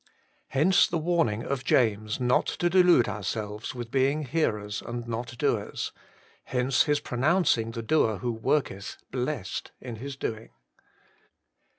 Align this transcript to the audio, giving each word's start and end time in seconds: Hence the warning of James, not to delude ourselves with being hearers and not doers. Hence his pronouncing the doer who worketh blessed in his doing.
Hence 0.47 0.87
the 0.87 0.97
warning 0.97 1.43
of 1.43 1.63
James, 1.63 2.19
not 2.19 2.47
to 2.47 2.71
delude 2.71 3.07
ourselves 3.07 3.75
with 3.75 3.91
being 3.91 4.23
hearers 4.23 4.81
and 4.81 5.07
not 5.07 5.37
doers. 5.37 5.91
Hence 6.45 6.85
his 6.85 6.99
pronouncing 6.99 7.69
the 7.69 7.83
doer 7.83 8.17
who 8.17 8.31
worketh 8.31 8.97
blessed 9.11 9.71
in 9.79 9.97
his 9.97 10.15
doing. 10.15 10.49